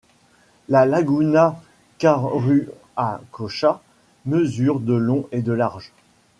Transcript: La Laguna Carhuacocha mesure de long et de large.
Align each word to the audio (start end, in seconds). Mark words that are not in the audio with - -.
La 0.67 0.87
Laguna 0.87 1.61
Carhuacocha 1.99 3.83
mesure 4.25 4.79
de 4.79 4.93
long 4.95 5.27
et 5.31 5.43
de 5.43 5.53
large. 5.53 5.93